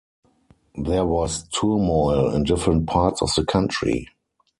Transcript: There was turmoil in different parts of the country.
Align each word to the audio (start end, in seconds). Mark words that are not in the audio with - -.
There 0.73 1.05
was 1.05 1.47
turmoil 1.49 2.33
in 2.33 2.43
different 2.43 2.87
parts 2.87 3.21
of 3.21 3.29
the 3.35 3.45
country. 3.45 4.09